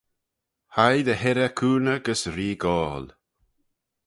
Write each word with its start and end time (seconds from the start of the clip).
Hie 0.75 1.01
dy 1.05 1.15
hirrey 1.21 1.53
cooney 1.59 1.99
gys 2.05 2.21
ree 2.35 2.55
Goal. 2.63 3.05